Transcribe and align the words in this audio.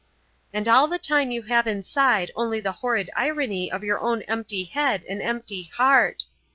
And 0.51 0.67
all 0.67 0.87
the 0.87 0.97
time 0.97 1.29
you 1.29 1.43
have 1.43 1.67
inside 1.67 2.31
only 2.35 2.59
the 2.59 2.71
horrid 2.71 3.11
irony 3.15 3.71
of 3.71 3.83
your 3.83 3.99
own 4.01 4.23
empty 4.23 4.63
head 4.63 5.05
and 5.07 5.21
empty 5.21 5.69
heart. 5.75 6.25